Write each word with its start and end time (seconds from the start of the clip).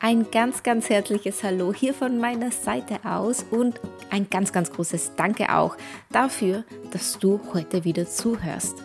Ein 0.00 0.30
ganz, 0.30 0.62
ganz 0.62 0.88
herzliches 0.90 1.42
Hallo 1.42 1.72
hier 1.74 1.92
von 1.92 2.18
meiner 2.18 2.52
Seite 2.52 3.00
aus 3.04 3.44
und 3.50 3.80
ein 4.10 4.30
ganz, 4.30 4.52
ganz 4.52 4.70
großes 4.70 5.12
Danke 5.16 5.52
auch 5.52 5.76
dafür, 6.12 6.64
dass 6.92 7.18
du 7.18 7.40
heute 7.52 7.84
wieder 7.84 8.06
zuhörst. 8.06 8.76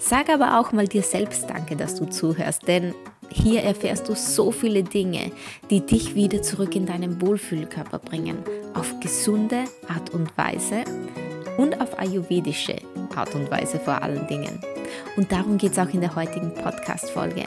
Sag 0.00 0.28
aber 0.28 0.58
auch 0.58 0.72
mal 0.72 0.88
dir 0.88 1.02
selbst 1.02 1.48
Danke, 1.48 1.76
dass 1.76 1.94
du 1.94 2.06
zuhörst, 2.06 2.66
denn 2.66 2.94
hier 3.30 3.62
erfährst 3.62 4.08
du 4.08 4.16
so 4.16 4.50
viele 4.50 4.82
Dinge, 4.82 5.30
die 5.70 5.86
dich 5.86 6.16
wieder 6.16 6.42
zurück 6.42 6.74
in 6.74 6.84
deinen 6.84 7.20
Wohlfühlkörper 7.20 8.00
bringen, 8.00 8.38
auf 8.74 8.98
gesunde 8.98 9.64
Art 9.86 10.10
und 10.10 10.36
Weise 10.36 10.82
und 11.58 11.80
auf 11.80 11.96
ayurvedische 11.96 12.76
Art 13.14 13.36
und 13.36 13.48
Weise 13.52 13.78
vor 13.78 14.02
allen 14.02 14.26
Dingen. 14.26 14.58
Und 15.16 15.32
darum 15.32 15.58
geht 15.58 15.72
es 15.72 15.78
auch 15.78 15.92
in 15.92 16.00
der 16.00 16.14
heutigen 16.14 16.54
Podcast-Folge. 16.54 17.44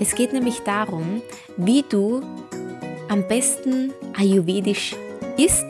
Es 0.00 0.14
geht 0.14 0.32
nämlich 0.32 0.60
darum, 0.60 1.22
wie 1.56 1.84
du 1.88 2.22
am 3.08 3.26
besten 3.28 3.92
ayurvedisch 4.16 4.94
isst, 5.36 5.66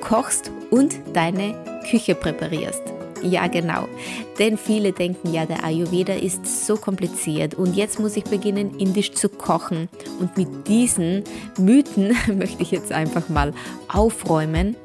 kochst 0.00 0.50
und 0.70 0.98
deine 1.12 1.54
Küche 1.90 2.14
präparierst. 2.14 2.82
Ja, 3.22 3.46
genau. 3.48 3.86
Denn 4.38 4.56
viele 4.56 4.92
denken 4.92 5.32
ja, 5.32 5.44
der 5.44 5.62
Ayurveda 5.62 6.14
ist 6.14 6.66
so 6.66 6.76
kompliziert 6.76 7.54
und 7.54 7.76
jetzt 7.76 7.98
muss 7.98 8.16
ich 8.16 8.24
beginnen, 8.24 8.78
indisch 8.78 9.12
zu 9.12 9.28
kochen. 9.28 9.88
Und 10.18 10.36
mit 10.36 10.66
diesen 10.68 11.24
Mythen 11.58 12.16
möchte 12.38 12.62
ich 12.62 12.70
jetzt 12.70 12.92
einfach 12.92 13.28
mal 13.28 13.52
aufräumen 13.88 14.76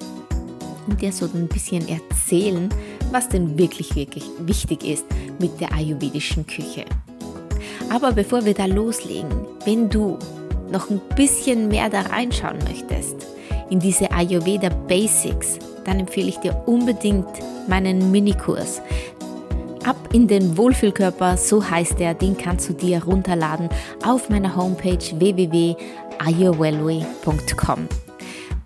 und 0.88 1.02
dir 1.02 1.12
so 1.12 1.26
ein 1.34 1.48
bisschen 1.48 1.88
erzählen, 1.88 2.70
was 3.16 3.30
denn 3.30 3.58
wirklich, 3.58 3.96
wirklich 3.96 4.26
wichtig 4.40 4.84
ist 4.84 5.06
mit 5.40 5.62
der 5.62 5.72
ayurvedischen 5.72 6.46
Küche. 6.46 6.84
Aber 7.90 8.12
bevor 8.12 8.44
wir 8.44 8.54
da 8.54 8.66
loslegen, 8.66 9.30
wenn 9.64 9.90
du 9.90 10.20
noch 10.70 10.90
ein 10.90 11.00
bisschen 11.16 11.70
mehr 11.70 11.90
da 11.90 12.02
reinschauen 12.02 12.58
möchtest, 12.68 13.26
in 13.70 13.80
diese 13.80 14.12
Ayurveda 14.12 14.68
Basics, 14.68 15.60
dann 15.86 16.02
empfehle 16.02 16.28
ich 16.28 16.40
dir 16.40 16.62
unbedingt 16.66 17.26
meinen 17.70 18.12
Minikurs. 18.12 18.82
Ab 19.86 20.10
in 20.12 20.28
den 20.28 20.58
Wohlfühlkörper, 20.58 21.38
so 21.38 21.64
heißt 21.64 22.02
er, 22.02 22.16
den 22.16 22.38
kannst 22.38 22.68
du 22.68 22.74
dir 22.74 23.02
runterladen 23.02 23.70
auf 24.06 24.30
meiner 24.30 24.58
Homepage 24.58 25.00
www.ayurwellway.com. 25.00 27.88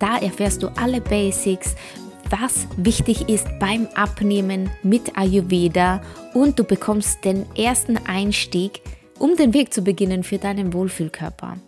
Da 0.00 0.16
erfährst 0.16 0.64
du 0.64 0.68
alle 0.76 1.00
Basics, 1.00 1.76
was 2.30 2.68
wichtig 2.76 3.28
ist 3.28 3.46
beim 3.58 3.88
Abnehmen 3.94 4.70
mit 4.82 5.16
Ayurveda 5.16 6.00
und 6.32 6.58
du 6.58 6.64
bekommst 6.64 7.24
den 7.24 7.44
ersten 7.56 7.96
Einstieg, 8.06 8.82
um 9.18 9.36
den 9.36 9.52
Weg 9.52 9.74
zu 9.74 9.82
beginnen 9.82 10.22
für 10.22 10.38
deinen 10.38 10.72
Wohlfühlkörper. 10.72 11.58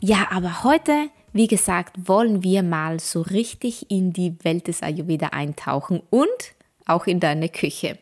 Ja, 0.00 0.28
aber 0.30 0.64
heute, 0.64 1.08
wie 1.32 1.46
gesagt, 1.46 2.08
wollen 2.08 2.42
wir 2.42 2.62
mal 2.62 3.00
so 3.00 3.20
richtig 3.20 3.90
in 3.90 4.12
die 4.12 4.34
Welt 4.42 4.66
des 4.66 4.82
Ayurveda 4.82 5.28
eintauchen 5.28 6.02
und 6.10 6.28
auch 6.86 7.06
in 7.06 7.20
deine 7.20 7.48
Küche. 7.48 7.98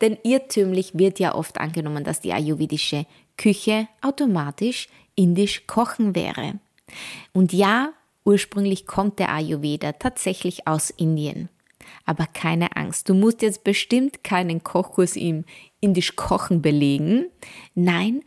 Denn 0.00 0.16
irrtümlich 0.22 0.98
wird 0.98 1.18
ja 1.18 1.34
oft 1.34 1.58
angenommen, 1.58 2.04
dass 2.04 2.20
die 2.20 2.32
ayurvedische 2.32 3.04
Küche 3.36 3.88
automatisch 4.00 4.88
indisch 5.16 5.66
kochen 5.66 6.14
wäre. 6.14 6.54
Und 7.32 7.52
ja, 7.52 7.92
ursprünglich 8.24 8.86
kommt 8.86 9.18
der 9.18 9.32
Ayurveda 9.32 9.92
tatsächlich 9.92 10.66
aus 10.66 10.90
Indien. 10.90 11.48
Aber 12.04 12.26
keine 12.26 12.76
Angst, 12.76 13.08
du 13.08 13.14
musst 13.14 13.42
jetzt 13.42 13.64
bestimmt 13.64 14.22
keinen 14.24 14.62
Kochkurs 14.62 15.16
im 15.16 15.44
indisch 15.80 16.16
Kochen 16.16 16.62
belegen. 16.62 17.26
Nein, 17.74 18.22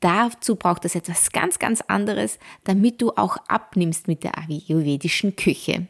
Dazu 0.00 0.56
braucht 0.56 0.86
es 0.86 0.94
etwas 0.94 1.30
ganz, 1.30 1.58
ganz 1.58 1.82
anderes, 1.82 2.38
damit 2.64 3.02
du 3.02 3.10
auch 3.10 3.36
abnimmst 3.48 4.08
mit 4.08 4.24
der 4.24 4.38
ayurvedischen 4.38 5.36
Küche. 5.36 5.86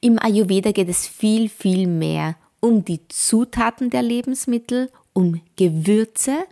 Im 0.00 0.18
Ayurveda 0.18 0.72
geht 0.72 0.88
es 0.88 1.06
viel, 1.06 1.48
viel 1.48 1.86
mehr 1.86 2.36
um 2.60 2.84
die 2.84 3.00
Zutaten 3.08 3.90
der 3.90 4.02
Lebensmittel, 4.02 4.90
um 5.14 5.40
Gewürze 5.56 6.44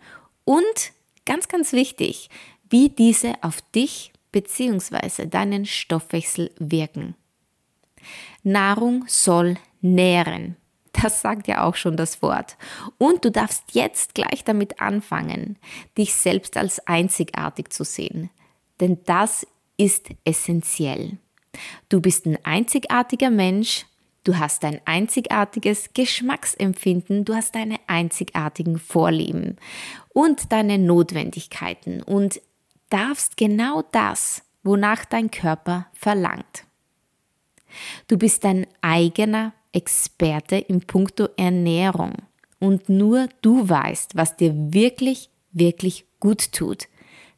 und 0.45 0.93
ganz, 1.27 1.49
ganz 1.49 1.73
wichtig, 1.73 2.31
wie 2.71 2.89
diese 2.89 3.35
auf 3.43 3.61
dich 3.75 4.13
bzw. 4.33 5.27
deinen 5.27 5.67
Stoffwechsel 5.67 6.51
wirken. 6.59 7.15
Nahrung 8.43 9.05
soll 9.09 9.57
nähren. 9.81 10.57
Das 10.93 11.21
sagt 11.21 11.47
ja 11.47 11.65
auch 11.65 11.75
schon 11.75 11.97
das 11.97 12.23
Wort. 12.23 12.57
Und 12.99 13.25
du 13.25 13.31
darfst 13.31 13.65
jetzt 13.73 14.15
gleich 14.15 14.45
damit 14.45 14.81
anfangen, 14.81 15.59
dich 15.99 16.15
selbst 16.15 16.57
als 16.57 16.87
einzigartig 16.87 17.71
zu 17.71 17.85
sehen. 17.85 18.31
Denn 18.81 18.99
das 19.05 19.47
ist 19.77 20.09
essentiell. 20.25 21.19
Du 21.89 22.01
bist 22.01 22.27
ein 22.27 22.39
einzigartiger 22.45 23.31
Mensch, 23.31 23.87
du 24.25 24.39
hast 24.39 24.65
ein 24.65 24.81
einzigartiges 24.85 25.91
Geschmacksempfinden, 25.95 27.25
du 27.25 27.35
hast 27.35 27.55
deine 27.55 27.79
einzigartigen 27.87 28.79
Vorlieben 28.79 29.57
und 30.13 30.53
deine 30.53 30.79
Notwendigkeiten 30.79 32.03
und 32.03 32.41
darfst 32.91 33.37
genau 33.37 33.83
das, 33.93 34.43
wonach 34.63 35.05
dein 35.05 35.31
Körper 35.31 35.87
verlangt. 35.93 36.65
Du 38.09 38.17
bist 38.17 38.45
dein 38.45 38.67
eigener 38.81 39.53
Experte 39.73 40.57
im 40.57 40.81
Punkto 40.81 41.29
Ernährung 41.37 42.15
und 42.59 42.89
nur 42.89 43.29
du 43.43 43.69
weißt, 43.69 44.17
was 44.17 44.37
dir 44.37 44.55
wirklich, 44.73 45.31
wirklich 45.53 46.07
gut 46.21 46.53
tut. 46.53 46.89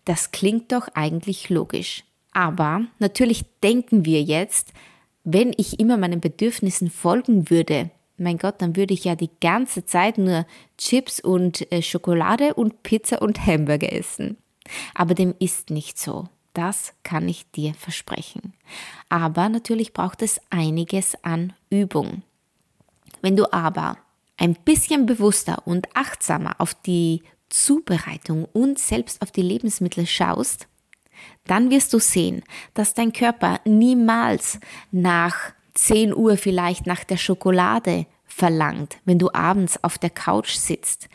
Das 0.05 0.31
klingt 0.31 0.73
doch 0.73 0.89
eigentlich 0.95 1.49
logisch. 1.51 2.05
Aber 2.33 2.83
natürlich 2.99 3.45
denken 3.63 4.05
wir 4.05 4.23
jetzt, 4.23 4.73
wenn 5.25 5.53
ich 5.57 5.81
immer 5.81 5.97
meinen 5.97 6.21
Bedürfnissen 6.21 6.91
folgen 6.91 7.51
würde, 7.51 7.91
mein 8.17 8.39
Gott, 8.39 8.57
dann 8.59 8.77
würde 8.77 8.95
ich 8.95 9.05
ja 9.05 9.15
die 9.15 9.31
ganze 9.41 9.85
Zeit 9.85 10.19
nur 10.19 10.47
Chips 10.77 11.21
und 11.21 11.71
äh, 11.71 11.83
Schokolade 11.83 12.55
und 12.55 12.83
Pizza 12.83 13.23
und 13.23 13.47
Hamburger 13.47 13.93
essen. 13.93 14.37
Aber 14.95 15.15
dem 15.15 15.35
ist 15.39 15.71
nicht 15.71 15.99
so. 15.99 16.29
Das 16.55 16.93
kann 17.03 17.29
ich 17.29 17.51
dir 17.53 17.75
versprechen. 17.75 18.53
Aber 19.09 19.49
natürlich 19.49 19.93
braucht 19.93 20.23
es 20.23 20.41
einiges 20.51 21.17
an 21.23 21.53
Übung. 21.71 22.23
Wenn 23.23 23.37
du 23.37 23.53
aber 23.53 23.99
ein 24.37 24.55
bisschen 24.55 25.07
bewusster 25.07 25.63
und 25.67 25.87
achtsamer 25.95 26.57
auf 26.59 26.75
die 26.75 27.23
Zubereitung 27.49 28.45
und 28.53 28.79
selbst 28.79 29.23
auf 29.23 29.31
die 29.31 29.43
Lebensmittel 29.43 30.07
schaust, 30.07 30.67
dann 31.47 31.71
wirst 31.71 31.93
du 31.93 31.99
sehen, 31.99 32.43
dass 32.75 32.95
dein 32.95 33.13
Körper 33.13 33.61
niemals 33.65 34.61
nach 34.91 35.53
10 35.75 36.15
Uhr 36.15 36.37
vielleicht 36.37 36.87
nach 36.87 37.05
der 37.05 37.17
Schokolade 37.17 38.07
verlangt, 38.27 38.99
wenn 39.05 39.19
du 39.19 39.33
abends 39.33 39.83
auf 39.83 39.99
der 39.99 40.11
Couch 40.11 40.55
sitzt. 40.55 41.09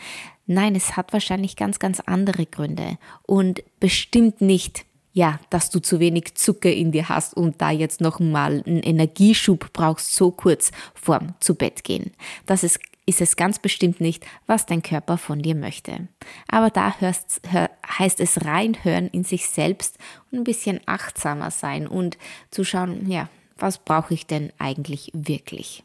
Nein, 0.45 0.75
es 0.75 0.97
hat 0.97 1.13
wahrscheinlich 1.13 1.55
ganz, 1.55 1.79
ganz 1.79 1.99
andere 2.01 2.45
Gründe 2.45 2.97
und 3.23 3.63
bestimmt 3.79 4.41
nicht 4.41 4.85
ja, 5.13 5.39
dass 5.51 5.69
du 5.69 5.79
zu 5.79 5.99
wenig 5.99 6.35
Zucker 6.35 6.71
in 6.71 6.91
dir 6.91 7.07
hast 7.07 7.35
und 7.35 7.61
da 7.61 7.69
jetzt 7.69 8.01
noch 8.01 8.19
mal 8.19 8.63
einen 8.65 8.81
Energieschub 8.81 9.71
brauchst, 9.71 10.15
so 10.15 10.31
kurz 10.31 10.71
vorm 10.95 11.35
zu 11.39 11.55
Bett 11.55 11.83
gehen. 11.83 12.11
Das 12.47 12.63
ist, 12.63 12.79
ist 13.05 13.21
es 13.21 13.35
ganz 13.35 13.59
bestimmt 13.59 14.01
nicht, 14.01 14.25
was 14.47 14.65
dein 14.65 14.81
Körper 14.81 15.19
von 15.19 15.41
dir 15.43 15.53
möchte. 15.53 16.07
Aber 16.47 16.71
da 16.71 16.95
hörst, 16.99 17.41
hör, 17.47 17.69
heißt 17.87 18.19
es 18.19 18.43
reinhören 18.43 19.07
in 19.07 19.23
sich 19.23 19.47
selbst 19.47 19.99
und 20.31 20.39
ein 20.39 20.43
bisschen 20.43 20.81
achtsamer 20.87 21.51
sein 21.51 21.87
und 21.87 22.17
zu 22.49 22.63
schauen, 22.63 23.09
ja, 23.09 23.29
was 23.55 23.77
brauche 23.77 24.15
ich 24.15 24.25
denn 24.25 24.51
eigentlich 24.57 25.11
wirklich? 25.13 25.83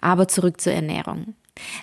Aber 0.00 0.28
zurück 0.28 0.60
zur 0.60 0.72
Ernährung. 0.72 1.34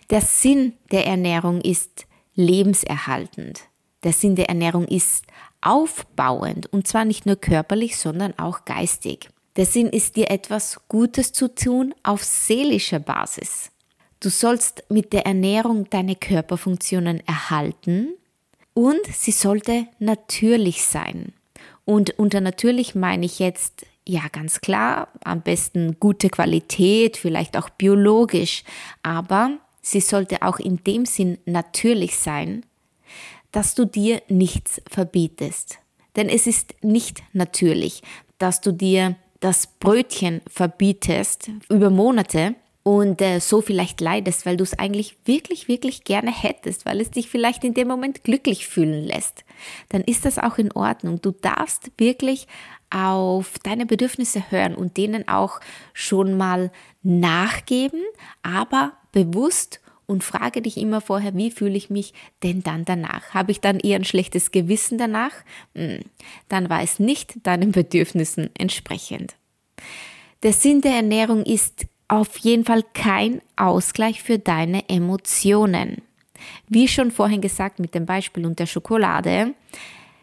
Der 0.10 0.22
Sinn 0.22 0.74
der 0.92 1.06
Ernährung 1.06 1.62
ist 1.62 2.06
lebenserhaltend. 2.36 3.62
Der 4.04 4.14
Sinn 4.14 4.36
der 4.36 4.50
Ernährung 4.50 4.88
ist 4.88 5.26
aufbauend 5.62 6.72
und 6.72 6.88
zwar 6.88 7.06
nicht 7.06 7.26
nur 7.26 7.36
körperlich, 7.36 7.98
sondern 7.98 8.38
auch 8.38 8.66
geistig. 8.66 9.30
Der 9.56 9.66
Sinn 9.66 9.88
ist 9.88 10.16
dir 10.16 10.30
etwas 10.30 10.80
Gutes 10.88 11.34
zu 11.34 11.54
tun 11.54 11.94
auf 12.04 12.24
seelischer 12.24 13.00
Basis. 13.00 13.72
Du 14.20 14.30
sollst 14.30 14.84
mit 14.90 15.14
der 15.14 15.26
Ernährung 15.26 15.90
deine 15.90 16.16
Körperfunktionen 16.16 17.26
erhalten 17.28 18.10
und 18.74 19.00
sie 19.12 19.32
sollte 19.32 19.88
natürlich 20.00 20.84
sein. 20.84 21.34
Und 21.86 22.20
unter 22.20 22.42
natürlich 22.42 22.96
meine 22.96 23.26
ich 23.26 23.40
jetzt 23.40 23.86
ja 24.08 24.22
ganz 24.32 24.62
klar, 24.62 25.10
am 25.24 25.42
besten 25.42 26.00
gute 26.00 26.30
Qualität, 26.30 27.18
vielleicht 27.18 27.58
auch 27.58 27.70
biologisch, 27.70 28.64
aber 29.04 29.58
sie 29.92 30.02
sollte 30.02 30.42
auch 30.42 30.60
in 30.60 30.84
dem 30.84 31.06
Sinn 31.06 31.38
natürlich 31.46 32.18
sein, 32.18 32.66
dass 33.52 33.76
du 33.76 33.86
dir 33.86 34.22
nichts 34.28 34.82
verbietest. 34.90 35.80
Denn 36.16 36.30
es 36.30 36.48
ist 36.48 36.76
nicht 36.82 37.24
natürlich, 37.34 38.02
dass 38.38 38.62
du 38.62 38.72
dir 38.72 39.16
das 39.40 39.68
Brötchen 39.68 40.42
verbietest 40.48 41.50
über 41.70 41.90
Monate 41.90 42.56
und 42.84 43.22
äh, 43.22 43.40
so 43.40 43.62
vielleicht 43.62 44.02
leidest, 44.02 44.46
weil 44.46 44.58
du 44.58 44.64
es 44.64 44.78
eigentlich 44.78 45.18
wirklich, 45.26 45.68
wirklich 45.68 46.04
gerne 46.04 46.32
hättest, 46.32 46.86
weil 46.86 47.02
es 47.02 47.12
dich 47.12 47.30
vielleicht 47.30 47.64
in 47.64 47.74
dem 47.74 47.88
Moment 47.88 48.24
glücklich 48.24 48.68
fühlen 48.68 49.04
lässt, 49.04 49.46
dann 49.90 50.02
ist 50.02 50.26
das 50.26 50.40
auch 50.40 50.58
in 50.58 50.72
Ordnung. 50.72 51.22
Du 51.22 51.32
darfst 51.32 51.92
wirklich 51.98 52.48
auf 52.90 53.60
deine 53.60 53.86
Bedürfnisse 53.86 54.52
hören 54.52 54.76
und 54.76 54.98
denen 54.98 55.28
auch 55.28 55.60
schon 55.94 56.38
mal 56.38 56.72
nachgeben, 57.04 58.02
aber 58.42 58.94
bewusst 59.12 59.82
und 60.06 60.24
frage 60.24 60.62
dich 60.62 60.78
immer 60.78 61.02
vorher, 61.02 61.36
wie 61.36 61.52
fühle 61.52 61.76
ich 61.76 61.90
mich 61.90 62.14
denn 62.42 62.64
dann 62.64 62.86
danach? 62.86 63.34
Habe 63.34 63.52
ich 63.52 63.60
dann 63.60 63.80
eher 63.80 63.98
ein 63.98 64.06
schlechtes 64.06 64.52
Gewissen 64.52 64.98
danach? 64.98 65.34
Hm, 65.76 66.00
dann 66.48 66.70
war 66.70 66.82
es 66.82 67.00
nicht 67.00 67.46
deinen 67.46 67.72
Bedürfnissen 67.72 68.50
entsprechend. 68.58 69.36
Der 70.44 70.54
Sinn 70.54 70.82
der 70.82 70.94
Ernährung 70.94 71.44
ist 71.44 71.86
auf 72.08 72.38
jeden 72.38 72.64
Fall 72.64 72.84
kein 72.94 73.42
Ausgleich 73.58 74.24
für 74.24 74.40
deine 74.40 74.88
Emotionen. 74.88 76.02
Wie 76.70 76.88
schon 76.88 77.12
vorhin 77.12 77.42
gesagt 77.42 77.80
mit 77.80 77.94
dem 77.94 78.06
Beispiel 78.06 78.46
und 78.46 78.60
der 78.60 78.68
Schokolade, 78.68 79.54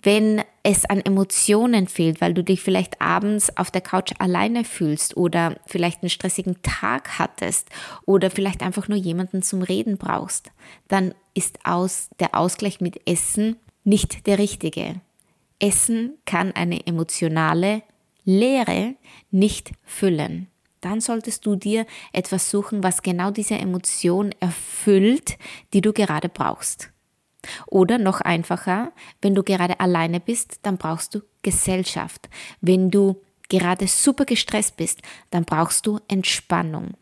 wenn 0.05 0.43
es 0.63 0.85
an 0.85 1.01
Emotionen 1.01 1.89
fehlt, 1.89 2.21
weil 2.21 2.35
du 2.35 2.45
dich 2.45 2.61
vielleicht 2.61 3.01
abends 3.01 3.57
auf 3.57 3.71
der 3.71 3.81
Couch 3.81 4.13
alleine 4.19 4.65
fühlst 4.65 5.17
oder 5.17 5.57
vielleicht 5.67 6.03
einen 6.03 6.11
stressigen 6.11 6.63
Tag 6.63 7.19
hattest 7.19 7.69
oder 8.05 8.31
vielleicht 8.31 8.63
einfach 8.63 8.87
nur 8.87 8.99
jemanden 8.99 9.43
zum 9.43 9.63
Reden 9.63 9.97
brauchst, 9.97 10.53
dann 10.89 11.15
ist 11.35 11.59
aus, 11.65 12.11
der 12.21 12.35
Ausgleich 12.35 12.81
mit 12.81 13.09
Essen 13.09 13.57
nicht 13.83 14.27
der 14.27 14.39
richtige. 14.39 15.01
Essen 15.59 16.19
kann 16.27 16.53
eine 16.53 16.87
emotionale 16.87 17.83
Leere 18.25 18.95
nicht 19.31 19.73
füllen. 19.85 20.49
Dann 20.81 21.01
solltest 21.01 21.47
du 21.47 21.57
dir 21.57 21.87
etwas 22.13 22.51
suchen, 22.51 22.83
was 22.83 23.03
genau 23.03 23.31
diese 23.31 23.55
Emotion 23.55 24.35
erfüllt, 24.41 25.39
die 25.73 25.81
du 25.81 25.95
gerade 25.95 26.29
brauchst. 26.29 26.94
Oder 27.67 27.99
noch 27.99 28.21
einfacher, 28.21 28.93
wenn 29.23 29.35
du 29.35 29.43
gerade 29.43 29.81
alleine 29.81 30.21
bist, 30.21 30.61
dann 30.63 30.77
brauchst 30.77 31.15
du 31.15 31.21
Gesellschaft. 31.43 32.29
Wenn 32.61 32.91
du 32.91 33.21
gerade 33.49 33.87
super 33.87 34.25
gestresst 34.25 34.77
bist, 34.77 35.03
dann 35.31 35.45
brauchst 35.45 35.87
du 35.87 36.01
Entspannung. 36.09 36.93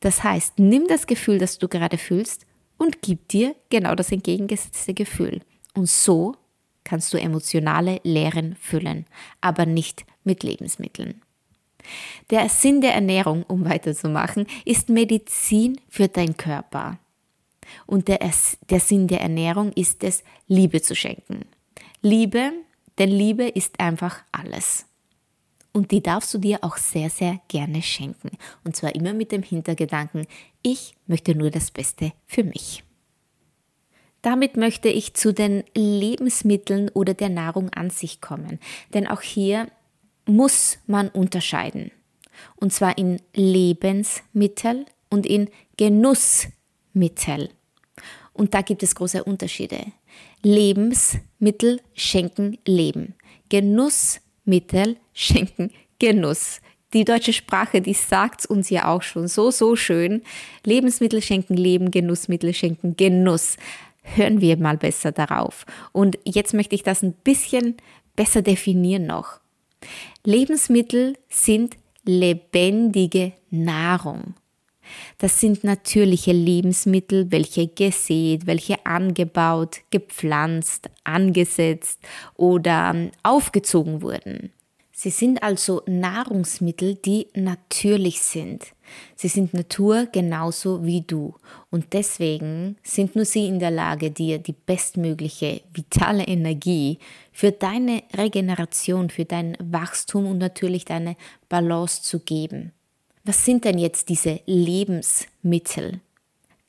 Das 0.00 0.22
heißt, 0.22 0.58
nimm 0.58 0.86
das 0.86 1.06
Gefühl, 1.06 1.38
das 1.38 1.58
du 1.58 1.68
gerade 1.68 1.98
fühlst 1.98 2.46
und 2.78 3.02
gib 3.02 3.28
dir 3.28 3.56
genau 3.70 3.94
das 3.94 4.12
entgegengesetzte 4.12 4.94
Gefühl. 4.94 5.40
Und 5.74 5.88
so 5.88 6.34
kannst 6.84 7.12
du 7.12 7.18
emotionale 7.18 8.00
Leeren 8.04 8.56
füllen, 8.56 9.06
aber 9.40 9.66
nicht 9.66 10.04
mit 10.24 10.42
Lebensmitteln. 10.42 11.22
Der 12.30 12.48
Sinn 12.48 12.80
der 12.80 12.94
Ernährung, 12.94 13.44
um 13.44 13.64
weiterzumachen, 13.64 14.46
ist 14.64 14.88
Medizin 14.88 15.80
für 15.88 16.08
dein 16.08 16.36
Körper. 16.36 16.98
Und 17.86 18.08
der, 18.08 18.20
der 18.70 18.80
Sinn 18.80 19.08
der 19.08 19.20
Ernährung 19.20 19.72
ist 19.72 20.04
es, 20.04 20.22
Liebe 20.46 20.82
zu 20.82 20.94
schenken. 20.94 21.44
Liebe, 22.02 22.52
denn 22.98 23.10
Liebe 23.10 23.48
ist 23.48 23.80
einfach 23.80 24.22
alles. 24.32 24.86
Und 25.72 25.90
die 25.90 26.02
darfst 26.02 26.32
du 26.32 26.38
dir 26.38 26.64
auch 26.64 26.78
sehr, 26.78 27.10
sehr 27.10 27.38
gerne 27.48 27.82
schenken. 27.82 28.30
Und 28.64 28.76
zwar 28.76 28.94
immer 28.94 29.12
mit 29.12 29.30
dem 29.30 29.42
Hintergedanken, 29.42 30.26
ich 30.62 30.94
möchte 31.06 31.34
nur 31.34 31.50
das 31.50 31.70
Beste 31.70 32.12
für 32.26 32.44
mich. 32.44 32.82
Damit 34.22 34.56
möchte 34.56 34.88
ich 34.88 35.14
zu 35.14 35.32
den 35.32 35.64
Lebensmitteln 35.74 36.88
oder 36.88 37.14
der 37.14 37.28
Nahrung 37.28 37.70
an 37.74 37.90
sich 37.90 38.20
kommen. 38.20 38.58
Denn 38.94 39.06
auch 39.06 39.20
hier 39.20 39.68
muss 40.24 40.78
man 40.86 41.08
unterscheiden. 41.10 41.90
Und 42.56 42.72
zwar 42.72 42.98
in 42.98 43.20
Lebensmittel 43.34 44.86
und 45.10 45.26
in 45.26 45.48
Genussmittel. 45.76 47.50
Und 48.36 48.52
da 48.52 48.60
gibt 48.60 48.82
es 48.82 48.94
große 48.94 49.24
Unterschiede. 49.24 49.78
Lebensmittel 50.42 51.80
schenken 51.94 52.58
Leben. 52.66 53.14
Genussmittel 53.48 54.96
schenken 55.14 55.70
Genuss. 55.98 56.60
Die 56.92 57.04
deutsche 57.04 57.32
Sprache, 57.32 57.80
die 57.80 57.94
sagt 57.94 58.46
uns 58.46 58.70
ja 58.70 58.88
auch 58.88 59.02
schon 59.02 59.26
so, 59.26 59.50
so 59.50 59.74
schön. 59.74 60.22
Lebensmittel 60.64 61.22
schenken 61.22 61.56
Leben, 61.56 61.90
Genussmittel 61.90 62.52
schenken 62.52 62.96
Genuss. 62.96 63.56
Hören 64.02 64.40
wir 64.40 64.56
mal 64.56 64.76
besser 64.76 65.12
darauf. 65.12 65.64
Und 65.92 66.18
jetzt 66.24 66.54
möchte 66.54 66.74
ich 66.74 66.82
das 66.82 67.02
ein 67.02 67.12
bisschen 67.12 67.76
besser 68.14 68.42
definieren 68.42 69.06
noch. 69.06 69.40
Lebensmittel 70.24 71.16
sind 71.28 71.76
lebendige 72.04 73.32
Nahrung. 73.50 74.34
Das 75.18 75.40
sind 75.40 75.64
natürliche 75.64 76.32
Lebensmittel, 76.32 77.30
welche 77.30 77.68
gesät, 77.68 78.46
welche 78.46 78.84
angebaut, 78.86 79.80
gepflanzt, 79.90 80.90
angesetzt 81.04 82.00
oder 82.34 82.92
ähm, 82.94 83.10
aufgezogen 83.22 84.02
wurden. 84.02 84.52
Sie 84.98 85.10
sind 85.10 85.42
also 85.42 85.82
Nahrungsmittel, 85.86 86.94
die 86.94 87.26
natürlich 87.34 88.22
sind. 88.22 88.62
Sie 89.14 89.28
sind 89.28 89.52
Natur 89.52 90.06
genauso 90.10 90.86
wie 90.86 91.02
du. 91.02 91.34
Und 91.70 91.92
deswegen 91.92 92.78
sind 92.82 93.14
nur 93.14 93.26
sie 93.26 93.46
in 93.46 93.58
der 93.58 93.70
Lage, 93.70 94.10
dir 94.10 94.38
die 94.38 94.54
bestmögliche 94.54 95.60
vitale 95.74 96.24
Energie 96.24 96.98
für 97.30 97.52
deine 97.52 98.04
Regeneration, 98.16 99.10
für 99.10 99.26
dein 99.26 99.58
Wachstum 99.60 100.26
und 100.26 100.38
natürlich 100.38 100.86
deine 100.86 101.16
Balance 101.50 102.00
zu 102.00 102.20
geben. 102.20 102.72
Was 103.28 103.44
sind 103.44 103.64
denn 103.64 103.76
jetzt 103.76 104.08
diese 104.08 104.38
Lebensmittel? 104.46 106.00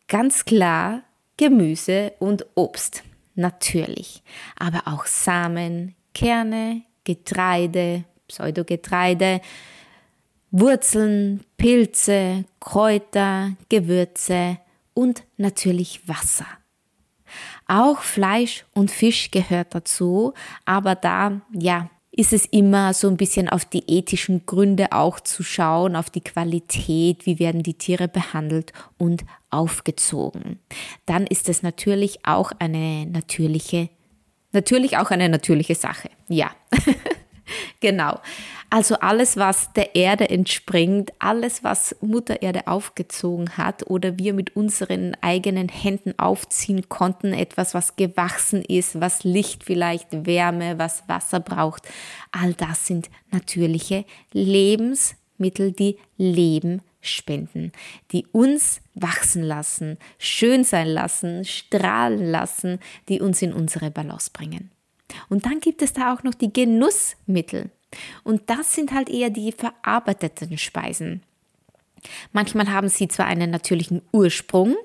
Ganz 0.08 0.44
klar 0.44 1.04
Gemüse 1.38 2.14
und 2.18 2.48
Obst, 2.56 3.04
natürlich, 3.36 4.24
aber 4.58 4.82
auch 4.88 5.06
Samen, 5.06 5.94
Kerne, 6.16 6.82
Getreide, 7.04 8.06
Pseudogetreide, 8.28 9.40
Wurzeln, 10.50 11.44
Pilze, 11.58 12.46
Kräuter, 12.60 13.52
Gewürze 13.70 14.58
und 14.96 15.26
natürlich 15.38 16.08
Wasser. 16.08 16.48
Auch 17.68 18.02
Fleisch 18.02 18.66
und 18.74 18.90
Fisch 18.90 19.30
gehört 19.30 19.76
dazu, 19.76 20.34
aber 20.66 20.96
da, 20.96 21.40
ja, 21.54 21.92
ist 22.18 22.34
es 22.34 22.46
immer 22.46 22.94
so 22.94 23.08
ein 23.08 23.16
bisschen 23.16 23.48
auf 23.48 23.64
die 23.64 23.84
ethischen 23.88 24.46
Gründe 24.48 24.92
auch 24.92 25.20
zu 25.20 25.44
schauen, 25.44 25.96
auf 25.96 26.10
die 26.10 26.22
Qualität, 26.22 27.26
wie 27.28 27.38
werden 27.38 27.62
die 27.62 27.76
Tiere 27.76 28.08
behandelt 28.08 28.74
und 28.98 29.24
aufgezogen. 29.52 30.60
Dann 31.06 31.28
ist 31.28 31.48
es 31.48 31.62
natürlich 31.62 32.26
auch 32.26 32.52
eine 32.58 33.06
natürliche, 33.06 33.90
natürlich 34.52 34.98
auch 34.98 35.12
eine 35.12 35.30
natürliche 35.30 35.76
Sache. 35.76 36.10
Ja. 36.28 36.52
genau. 37.80 38.20
Also 38.70 38.96
alles, 38.96 39.38
was 39.38 39.72
der 39.74 39.96
Erde 39.96 40.30
entspringt, 40.30 41.14
alles, 41.20 41.64
was 41.64 41.96
Mutter 42.02 42.42
Erde 42.42 42.68
aufgezogen 42.68 43.58
hat 43.58 43.90
oder 43.90 44.20
wir 44.20 44.34
mit 44.34 44.56
unseren 44.56 45.16
eigenen 45.22 45.70
Händen 45.70 46.18
aufziehen 46.20 46.90
konnten, 46.90 47.34
etwas, 47.34 47.74
was 47.74 47.96
gewachsen 47.96 48.62
ist, 48.64 49.00
was 49.00 49.24
Licht 49.24 49.64
vielleicht, 49.64 50.26
Wärme, 50.26 50.78
was 50.78 51.04
Wasser 51.08 51.40
braucht, 51.40 51.88
all 52.32 52.54
das 52.54 52.86
sind 52.86 53.10
natürliche 53.32 54.04
Lebensmittel, 54.34 55.72
die 55.72 55.98
Leben 56.18 56.82
spenden, 57.00 57.72
die 58.12 58.26
uns 58.32 58.82
wachsen 58.96 59.44
lassen, 59.44 59.98
schön 60.18 60.64
sein 60.64 60.88
lassen, 60.88 61.46
strahlen 61.46 62.30
lassen, 62.30 62.80
die 63.08 63.22
uns 63.22 63.42
in 63.42 63.54
unsere 63.54 63.92
Balance 63.92 64.30
bringen. 64.34 64.72
Und 65.30 65.46
dann 65.46 65.60
gibt 65.60 65.82
es 65.82 65.94
da 65.94 66.14
auch 66.14 66.24
noch 66.24 66.34
die 66.34 66.52
Genussmittel. 66.52 67.70
Und 68.24 68.50
das 68.50 68.74
sind 68.74 68.92
halt 68.94 69.10
eher 69.10 69.30
die 69.30 69.52
verarbeiteten 69.52 70.58
Speisen. 70.58 71.24
Manchmal 72.32 72.72
haben 72.72 72.90
sie 72.90 73.08
zwar 73.08 73.26
einen 73.26 73.50
natürlichen 73.50 74.02
Ursprung, 74.12 74.76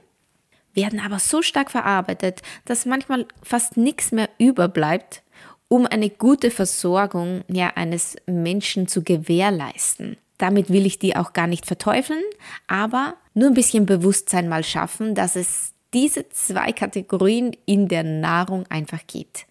werden 0.75 1.01
aber 1.01 1.19
so 1.19 1.43
stark 1.43 1.71
verarbeitet, 1.71 2.43
dass 2.65 2.87
manchmal 2.87 3.27
fast 3.43 3.77
nichts 3.77 4.13
mehr 4.13 4.29
überbleibt, 4.39 5.23
um 5.69 5.87
eine 5.87 6.11
gute 6.11 6.51
Versorgung 6.51 7.45
ja, 7.49 7.69
eines 7.75 8.17
Menschen 8.27 8.89
zu 8.89 9.03
gewährleisten. 9.03 10.17
damit 10.39 10.71
will 10.71 10.87
ich 10.87 10.99
die 10.99 11.15
auch 11.15 11.35
gar 11.35 11.47
nicht 11.47 11.67
verteufeln, 11.67 12.23
aber 12.67 13.15
nur 13.33 13.49
ein 13.49 13.55
bisschen 13.55 13.87
Bewusstsein 13.87 14.49
mal 14.49 14.65
schaffen, 14.65 15.15
dass 15.15 15.37
es 15.37 15.73
diese 15.95 16.29
zwei 16.31 16.73
Kategorien 16.73 17.57
in 17.65 17.87
der 17.87 18.03
Nahrung 18.03 18.67
einfach 18.69 19.07
gibt. 19.07 19.47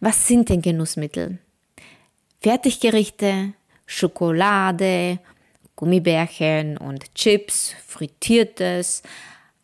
Was 0.00 0.26
sind 0.26 0.48
denn 0.48 0.62
Genussmittel? 0.62 1.38
Fertiggerichte, 2.40 3.52
Schokolade, 3.86 5.18
Gummibärchen 5.76 6.76
und 6.76 7.14
Chips, 7.14 7.74
frittiertes, 7.86 9.02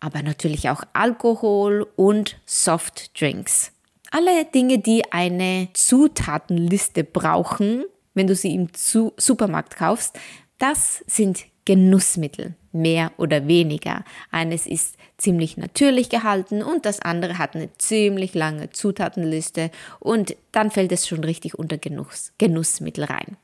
aber 0.00 0.22
natürlich 0.22 0.68
auch 0.68 0.82
Alkohol 0.92 1.86
und 1.96 2.38
Softdrinks. 2.46 3.72
Alle 4.10 4.44
Dinge, 4.44 4.78
die 4.78 5.10
eine 5.12 5.68
Zutatenliste 5.72 7.04
brauchen, 7.04 7.84
wenn 8.14 8.26
du 8.26 8.34
sie 8.34 8.54
im 8.54 8.68
Supermarkt 8.74 9.76
kaufst, 9.76 10.18
das 10.58 11.04
sind 11.06 11.44
Genussmittel, 11.66 12.54
mehr 12.72 13.12
oder 13.18 13.46
weniger. 13.46 14.04
Eines 14.30 14.66
ist 14.66 14.96
ziemlich 15.18 15.58
natürlich 15.58 16.08
gehalten 16.08 16.62
und 16.62 16.86
das 16.86 17.00
andere 17.00 17.36
hat 17.38 17.54
eine 17.54 17.68
ziemlich 17.76 18.34
lange 18.34 18.70
Zutatenliste 18.70 19.70
und 20.00 20.36
dann 20.52 20.70
fällt 20.70 20.92
es 20.92 21.06
schon 21.06 21.22
richtig 21.22 21.58
unter 21.58 21.76
Genuss, 21.76 22.32
Genussmittel 22.38 23.04
rein. 23.04 23.36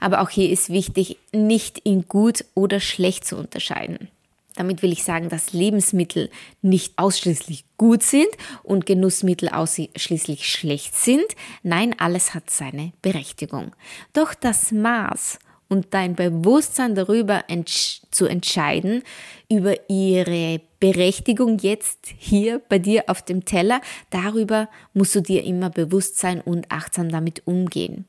Aber 0.00 0.22
auch 0.22 0.30
hier 0.30 0.50
ist 0.50 0.70
wichtig, 0.70 1.18
nicht 1.32 1.78
in 1.78 2.08
gut 2.08 2.44
oder 2.54 2.80
schlecht 2.80 3.26
zu 3.26 3.36
unterscheiden. 3.36 4.08
Damit 4.54 4.82
will 4.82 4.92
ich 4.92 5.04
sagen, 5.04 5.28
dass 5.28 5.52
Lebensmittel 5.52 6.30
nicht 6.62 6.94
ausschließlich 6.98 7.64
gut 7.76 8.02
sind 8.02 8.26
und 8.64 8.86
Genussmittel 8.86 9.50
ausschließlich 9.50 10.50
schlecht 10.50 10.96
sind. 10.96 11.26
Nein, 11.62 11.94
alles 11.98 12.34
hat 12.34 12.50
seine 12.50 12.92
Berechtigung. 13.00 13.76
Doch 14.14 14.34
das 14.34 14.72
Maß 14.72 15.38
und 15.68 15.88
dein 15.90 16.14
Bewusstsein 16.14 16.94
darüber 16.94 17.44
entsch 17.48 18.00
zu 18.10 18.26
entscheiden, 18.26 19.02
über 19.50 19.88
ihre 19.88 20.60
Berechtigung 20.80 21.58
jetzt 21.58 22.12
hier 22.16 22.60
bei 22.68 22.78
dir 22.78 23.04
auf 23.08 23.22
dem 23.22 23.44
Teller, 23.44 23.80
darüber 24.10 24.68
musst 24.94 25.14
du 25.14 25.20
dir 25.20 25.44
immer 25.44 25.70
bewusst 25.70 26.18
sein 26.18 26.40
und 26.40 26.70
achtsam 26.70 27.10
damit 27.10 27.46
umgehen. 27.46 28.06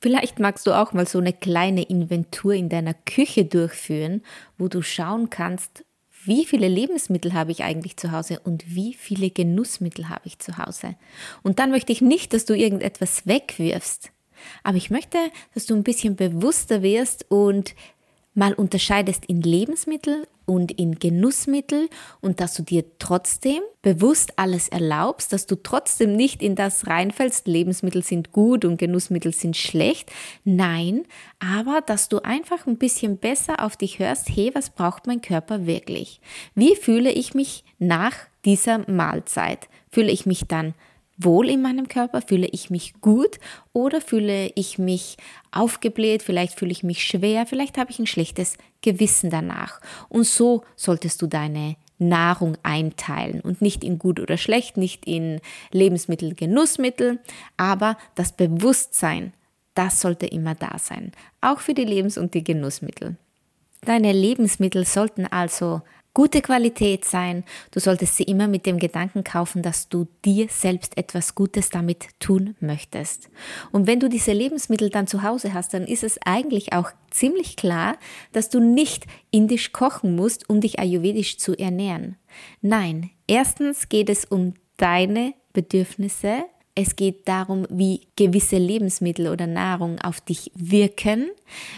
Vielleicht 0.00 0.38
magst 0.38 0.66
du 0.66 0.72
auch 0.72 0.92
mal 0.92 1.06
so 1.06 1.18
eine 1.18 1.32
kleine 1.32 1.82
Inventur 1.82 2.52
in 2.52 2.68
deiner 2.68 2.94
Küche 2.94 3.44
durchführen, 3.44 4.22
wo 4.58 4.68
du 4.68 4.82
schauen 4.82 5.30
kannst, 5.30 5.84
wie 6.24 6.44
viele 6.44 6.68
Lebensmittel 6.68 7.34
habe 7.34 7.52
ich 7.52 7.62
eigentlich 7.62 7.96
zu 7.96 8.12
Hause 8.12 8.40
und 8.40 8.74
wie 8.74 8.94
viele 8.94 9.30
Genussmittel 9.30 10.08
habe 10.08 10.26
ich 10.26 10.38
zu 10.38 10.58
Hause. 10.58 10.96
Und 11.42 11.58
dann 11.58 11.70
möchte 11.70 11.92
ich 11.92 12.00
nicht, 12.00 12.32
dass 12.34 12.44
du 12.44 12.54
irgendetwas 12.54 13.26
wegwirfst, 13.26 14.10
aber 14.62 14.76
ich 14.76 14.90
möchte, 14.90 15.18
dass 15.54 15.66
du 15.66 15.74
ein 15.74 15.84
bisschen 15.84 16.16
bewusster 16.16 16.82
wirst 16.82 17.26
und 17.28 17.74
mal 18.36 18.52
unterscheidest 18.52 19.24
in 19.26 19.40
Lebensmittel 19.40 20.28
und 20.44 20.70
in 20.72 20.98
Genussmittel 20.98 21.88
und 22.20 22.38
dass 22.38 22.54
du 22.54 22.62
dir 22.62 22.84
trotzdem 22.98 23.60
bewusst 23.82 24.38
alles 24.38 24.68
erlaubst, 24.68 25.32
dass 25.32 25.46
du 25.46 25.56
trotzdem 25.56 26.14
nicht 26.14 26.42
in 26.42 26.54
das 26.54 26.86
reinfällst, 26.86 27.48
Lebensmittel 27.48 28.02
sind 28.02 28.32
gut 28.32 28.64
und 28.64 28.76
Genussmittel 28.76 29.32
sind 29.32 29.56
schlecht. 29.56 30.12
Nein, 30.44 31.04
aber 31.40 31.80
dass 31.80 32.08
du 32.08 32.20
einfach 32.20 32.66
ein 32.66 32.76
bisschen 32.76 33.16
besser 33.16 33.64
auf 33.64 33.76
dich 33.76 33.98
hörst, 33.98 34.28
hey, 34.28 34.50
was 34.54 34.70
braucht 34.70 35.06
mein 35.06 35.22
Körper 35.22 35.66
wirklich? 35.66 36.20
Wie 36.54 36.76
fühle 36.76 37.10
ich 37.10 37.34
mich 37.34 37.64
nach 37.78 38.14
dieser 38.44 38.88
Mahlzeit? 38.90 39.68
Fühle 39.90 40.12
ich 40.12 40.26
mich 40.26 40.44
dann 40.46 40.74
wohl 41.16 41.48
in 41.48 41.62
meinem 41.62 41.88
Körper? 41.88 42.22
Fühle 42.22 42.46
ich 42.46 42.70
mich 42.70 42.94
gut 43.00 43.38
oder 43.72 44.00
fühle 44.00 44.50
ich 44.54 44.78
mich 44.78 45.16
aufgebläht? 45.50 46.22
Vielleicht 46.22 46.58
fühle 46.58 46.72
ich 46.72 46.82
mich 46.82 47.04
schwer, 47.04 47.46
vielleicht 47.46 47.78
habe 47.78 47.90
ich 47.90 47.98
ein 47.98 48.06
schlechtes 48.06 48.58
Gewissen 48.82 49.30
danach. 49.30 49.80
Und 50.08 50.24
so 50.24 50.62
solltest 50.76 51.22
du 51.22 51.26
deine 51.26 51.76
Nahrung 51.98 52.56
einteilen 52.62 53.40
und 53.40 53.62
nicht 53.62 53.82
in 53.82 53.98
gut 53.98 54.20
oder 54.20 54.36
schlecht, 54.36 54.76
nicht 54.76 55.06
in 55.06 55.40
Lebensmittel, 55.72 56.34
Genussmittel, 56.34 57.20
aber 57.56 57.96
das 58.14 58.32
Bewusstsein, 58.32 59.32
das 59.74 60.00
sollte 60.00 60.26
immer 60.26 60.54
da 60.54 60.78
sein, 60.78 61.12
auch 61.40 61.60
für 61.60 61.74
die 61.74 61.84
Lebens- 61.84 62.18
und 62.18 62.34
die 62.34 62.44
Genussmittel. 62.44 63.16
Deine 63.82 64.12
Lebensmittel 64.12 64.84
sollten 64.84 65.26
also 65.26 65.82
gute 66.16 66.40
Qualität 66.40 67.04
sein. 67.04 67.44
Du 67.72 67.78
solltest 67.78 68.16
sie 68.16 68.22
immer 68.22 68.48
mit 68.48 68.64
dem 68.64 68.78
Gedanken 68.78 69.22
kaufen, 69.22 69.60
dass 69.60 69.90
du 69.90 70.06
dir 70.24 70.46
selbst 70.48 70.96
etwas 70.96 71.34
Gutes 71.34 71.68
damit 71.68 72.06
tun 72.20 72.56
möchtest. 72.58 73.28
Und 73.70 73.86
wenn 73.86 74.00
du 74.00 74.08
diese 74.08 74.32
Lebensmittel 74.32 74.88
dann 74.88 75.06
zu 75.06 75.22
Hause 75.22 75.52
hast, 75.52 75.74
dann 75.74 75.84
ist 75.84 76.02
es 76.02 76.18
eigentlich 76.24 76.72
auch 76.72 76.88
ziemlich 77.10 77.56
klar, 77.56 77.98
dass 78.32 78.48
du 78.48 78.60
nicht 78.60 79.04
indisch 79.30 79.72
kochen 79.72 80.16
musst, 80.16 80.48
um 80.48 80.62
dich 80.62 80.78
ayurvedisch 80.78 81.36
zu 81.36 81.54
ernähren. 81.54 82.16
Nein, 82.62 83.10
erstens 83.26 83.90
geht 83.90 84.08
es 84.08 84.24
um 84.24 84.54
deine 84.78 85.34
Bedürfnisse, 85.52 86.44
es 86.74 86.96
geht 86.96 87.28
darum, 87.28 87.66
wie 87.68 88.06
gewisse 88.16 88.56
Lebensmittel 88.56 89.28
oder 89.28 89.46
Nahrung 89.46 90.00
auf 90.00 90.22
dich 90.22 90.50
wirken, 90.54 91.28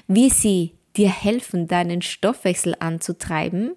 wie 0.07 0.31
sie 0.31 0.79
dir 0.99 1.09
helfen, 1.09 1.69
deinen 1.69 2.03
Stoffwechsel 2.03 2.75
anzutreiben 2.81 3.77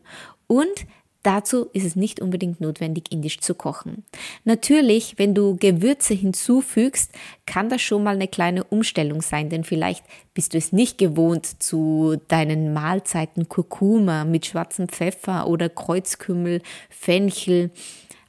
und 0.51 0.85
Dazu 1.23 1.67
ist 1.73 1.85
es 1.85 1.95
nicht 1.95 2.19
unbedingt 2.19 2.61
notwendig, 2.61 3.11
indisch 3.11 3.39
zu 3.41 3.53
kochen. 3.53 4.03
Natürlich, 4.43 5.19
wenn 5.19 5.35
du 5.35 5.55
Gewürze 5.55 6.15
hinzufügst, 6.15 7.11
kann 7.45 7.69
das 7.69 7.81
schon 7.83 8.03
mal 8.03 8.15
eine 8.15 8.27
kleine 8.27 8.63
Umstellung 8.63 9.21
sein, 9.21 9.49
denn 9.49 9.63
vielleicht 9.63 10.03
bist 10.33 10.53
du 10.53 10.57
es 10.57 10.71
nicht 10.71 10.97
gewohnt, 10.97 11.61
zu 11.61 12.15
deinen 12.27 12.73
Mahlzeiten 12.73 13.49
Kurkuma 13.49 14.25
mit 14.25 14.47
schwarzem 14.47 14.87
Pfeffer 14.87 15.47
oder 15.47 15.69
Kreuzkümmel, 15.69 16.63
Fenchel, 16.89 17.69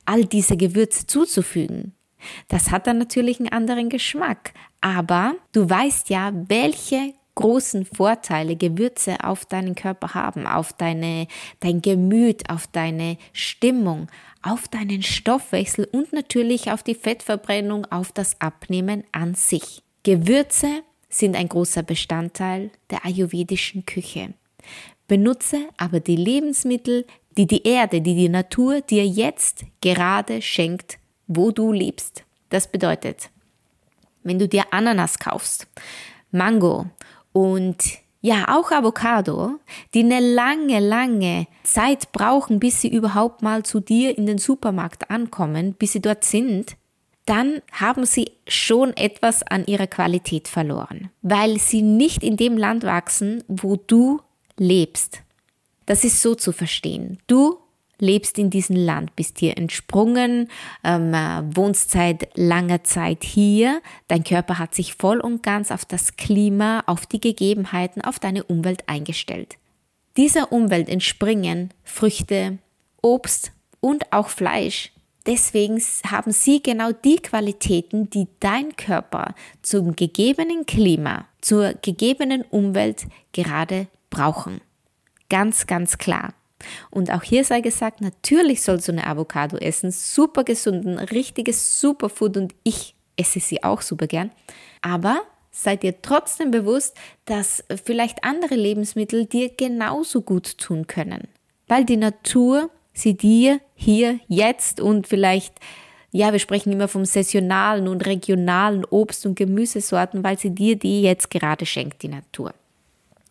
all 0.04 0.26
diese 0.26 0.58
Gewürze 0.58 1.06
zuzufügen. 1.06 1.94
Das 2.48 2.70
hat 2.70 2.86
dann 2.86 2.98
natürlich 2.98 3.40
einen 3.40 3.48
anderen 3.48 3.88
Geschmack, 3.88 4.52
aber 4.82 5.34
du 5.52 5.68
weißt 5.68 6.10
ja, 6.10 6.30
welche 6.48 7.14
großen 7.34 7.86
Vorteile 7.86 8.56
Gewürze 8.56 9.24
auf 9.24 9.44
deinen 9.46 9.74
Körper 9.74 10.14
haben, 10.14 10.46
auf 10.46 10.72
deine, 10.72 11.26
dein 11.60 11.80
Gemüt, 11.82 12.48
auf 12.50 12.66
deine 12.66 13.16
Stimmung, 13.32 14.08
auf 14.42 14.68
deinen 14.68 15.02
Stoffwechsel 15.02 15.88
und 15.92 16.12
natürlich 16.12 16.70
auf 16.70 16.82
die 16.82 16.94
Fettverbrennung, 16.94 17.86
auf 17.86 18.12
das 18.12 18.40
Abnehmen 18.40 19.04
an 19.12 19.34
sich. 19.34 19.82
Gewürze 20.02 20.82
sind 21.08 21.36
ein 21.36 21.48
großer 21.48 21.82
Bestandteil 21.82 22.70
der 22.90 23.04
ayurvedischen 23.04 23.86
Küche. 23.86 24.34
Benutze 25.08 25.68
aber 25.76 26.00
die 26.00 26.16
Lebensmittel, 26.16 27.06
die 27.36 27.46
die 27.46 27.66
Erde, 27.66 28.00
die 28.00 28.14
die 28.14 28.28
Natur 28.28 28.80
dir 28.80 29.06
jetzt 29.06 29.64
gerade 29.80 30.42
schenkt, 30.42 30.98
wo 31.26 31.50
du 31.50 31.72
lebst. 31.72 32.24
Das 32.50 32.66
bedeutet, 32.70 33.30
wenn 34.22 34.38
du 34.38 34.48
dir 34.48 34.64
Ananas 34.70 35.18
kaufst, 35.18 35.66
Mango 36.30 36.86
und 37.32 38.02
ja, 38.24 38.56
auch 38.56 38.70
Avocado, 38.70 39.58
die 39.94 40.04
eine 40.04 40.20
lange, 40.20 40.78
lange 40.78 41.48
Zeit 41.64 42.12
brauchen, 42.12 42.60
bis 42.60 42.80
sie 42.80 42.88
überhaupt 42.88 43.42
mal 43.42 43.64
zu 43.64 43.80
dir 43.80 44.16
in 44.16 44.26
den 44.26 44.38
Supermarkt 44.38 45.10
ankommen, 45.10 45.74
bis 45.74 45.92
sie 45.92 46.00
dort 46.00 46.24
sind, 46.24 46.76
dann 47.26 47.62
haben 47.72 48.06
sie 48.06 48.30
schon 48.46 48.96
etwas 48.96 49.42
an 49.42 49.66
ihrer 49.66 49.88
Qualität 49.88 50.46
verloren, 50.46 51.10
weil 51.22 51.58
sie 51.58 51.82
nicht 51.82 52.22
in 52.22 52.36
dem 52.36 52.56
Land 52.56 52.84
wachsen, 52.84 53.42
wo 53.48 53.76
du 53.76 54.20
lebst. 54.56 55.22
Das 55.86 56.04
ist 56.04 56.22
so 56.22 56.34
zu 56.34 56.52
verstehen. 56.52 57.18
Du 57.26 57.58
lebst 57.98 58.38
in 58.38 58.50
diesem 58.50 58.76
Land, 58.76 59.14
bist 59.16 59.38
hier 59.38 59.56
entsprungen, 59.56 60.48
ähm, 60.84 61.12
wohnst 61.54 61.90
seit 61.90 62.28
langer 62.36 62.84
Zeit 62.84 63.24
hier, 63.24 63.80
dein 64.08 64.24
Körper 64.24 64.58
hat 64.58 64.74
sich 64.74 64.94
voll 64.94 65.20
und 65.20 65.42
ganz 65.42 65.70
auf 65.70 65.84
das 65.84 66.16
Klima, 66.16 66.82
auf 66.86 67.06
die 67.06 67.20
Gegebenheiten, 67.20 68.02
auf 68.02 68.18
deine 68.18 68.44
Umwelt 68.44 68.88
eingestellt. 68.88 69.56
Dieser 70.16 70.52
Umwelt 70.52 70.88
entspringen 70.88 71.72
Früchte, 71.84 72.58
Obst 73.00 73.52
und 73.80 74.12
auch 74.12 74.28
Fleisch. 74.28 74.92
Deswegen 75.26 75.80
haben 76.10 76.32
sie 76.32 76.62
genau 76.62 76.90
die 76.92 77.16
Qualitäten, 77.16 78.10
die 78.10 78.26
dein 78.40 78.76
Körper 78.76 79.34
zum 79.62 79.94
gegebenen 79.94 80.66
Klima, 80.66 81.26
zur 81.40 81.74
gegebenen 81.74 82.42
Umwelt 82.42 83.06
gerade 83.32 83.86
brauchen. 84.10 84.60
Ganz, 85.28 85.66
ganz 85.66 85.96
klar. 85.96 86.34
Und 86.90 87.10
auch 87.10 87.22
hier 87.22 87.44
sei 87.44 87.60
gesagt, 87.60 88.00
natürlich 88.00 88.62
sollst 88.62 88.88
du 88.88 88.92
eine 88.92 89.06
Avocado 89.06 89.56
essen, 89.56 89.90
super 89.90 90.44
gesund, 90.44 90.86
ein 90.86 90.98
richtiges 90.98 91.80
Superfood 91.80 92.36
und 92.36 92.54
ich 92.64 92.94
esse 93.16 93.40
sie 93.40 93.62
auch 93.62 93.82
super 93.82 94.06
gern. 94.06 94.30
Aber 94.80 95.22
sei 95.50 95.76
dir 95.76 96.00
trotzdem 96.02 96.50
bewusst, 96.50 96.96
dass 97.24 97.64
vielleicht 97.84 98.24
andere 98.24 98.54
Lebensmittel 98.54 99.26
dir 99.26 99.50
genauso 99.50 100.22
gut 100.22 100.58
tun 100.58 100.86
können, 100.86 101.28
weil 101.68 101.84
die 101.84 101.96
Natur 101.96 102.70
sie 102.94 103.16
dir 103.16 103.60
hier, 103.74 104.20
jetzt 104.28 104.80
und 104.80 105.06
vielleicht 105.06 105.54
ja, 106.14 106.30
wir 106.30 106.38
sprechen 106.38 106.72
immer 106.72 106.88
vom 106.88 107.06
saisonalen 107.06 107.88
und 107.88 108.04
regionalen 108.04 108.84
Obst- 108.84 109.24
und 109.24 109.34
Gemüsesorten, 109.34 110.22
weil 110.22 110.38
sie 110.38 110.50
dir 110.50 110.76
die 110.76 111.00
jetzt 111.00 111.30
gerade 111.30 111.64
schenkt, 111.64 112.02
die 112.02 112.08
Natur. 112.08 112.52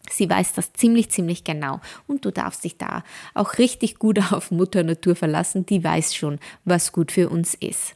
Sie 0.09 0.29
weiß 0.29 0.53
das 0.53 0.73
ziemlich, 0.73 1.09
ziemlich 1.09 1.43
genau. 1.43 1.79
Und 2.07 2.25
du 2.25 2.31
darfst 2.31 2.63
dich 2.63 2.77
da 2.77 3.03
auch 3.33 3.57
richtig 3.57 3.99
gut 3.99 4.19
auf 4.31 4.51
Mutter 4.51 4.83
Natur 4.83 5.15
verlassen. 5.15 5.65
Die 5.65 5.83
weiß 5.83 6.15
schon, 6.15 6.39
was 6.65 6.91
gut 6.91 7.11
für 7.11 7.29
uns 7.29 7.53
ist. 7.53 7.95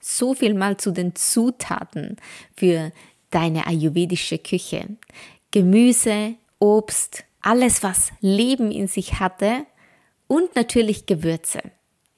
So 0.00 0.34
viel 0.34 0.54
mal 0.54 0.76
zu 0.76 0.92
den 0.92 1.14
Zutaten 1.14 2.16
für 2.56 2.92
deine 3.30 3.66
ayurvedische 3.66 4.38
Küche. 4.38 4.88
Gemüse, 5.50 6.34
Obst, 6.58 7.24
alles, 7.40 7.82
was 7.82 8.12
Leben 8.20 8.70
in 8.70 8.88
sich 8.88 9.20
hatte 9.20 9.66
und 10.26 10.54
natürlich 10.56 11.06
Gewürze. 11.06 11.60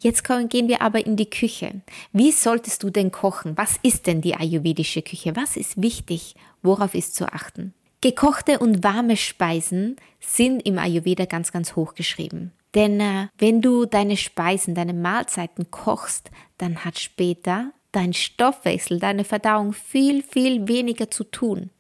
Jetzt 0.01 0.23
gehen 0.25 0.69
wir 0.69 0.81
aber 0.81 1.05
in 1.05 1.17
die 1.17 1.29
Küche. 1.29 1.83
Wie 2.13 2.31
solltest 2.31 2.85
du 2.85 2.91
denn 2.91 3.11
kochen? 3.11 3.57
Was 3.57 3.79
ist 3.83 4.07
denn 4.07 4.21
die 4.21 4.37
ayurvedische 4.37 5.03
Küche? 5.03 5.35
Was 5.35 5.57
ist 5.57 5.83
wichtig? 5.83 6.37
Worauf 6.63 6.95
ist 6.95 7.17
zu 7.17 7.33
achten? 7.33 7.75
Gekochte 8.01 8.61
und 8.61 8.85
warme 8.85 9.17
Speisen 9.17 9.97
sind 10.21 10.65
im 10.65 10.79
Ayurveda 10.79 11.25
ganz, 11.25 11.51
ganz 11.51 11.75
hoch 11.75 11.95
geschrieben. 11.95 12.53
Denn 12.75 13.01
äh, 13.01 13.29
wenn 13.39 13.61
du 13.61 13.87
deine 13.87 14.17
Speisen, 14.17 14.75
deine 14.75 14.95
Mahlzeiten 14.95 15.71
kochst, 15.71 16.31
dann 16.59 16.85
hat 16.85 16.99
später 16.99 17.73
dein 17.91 18.13
Stoffwechsel, 18.13 19.01
deine 19.01 19.25
Verdauung 19.25 19.73
viel, 19.73 20.23
viel 20.23 20.69
weniger 20.69 21.11
zu 21.11 21.25
tun. 21.25 21.71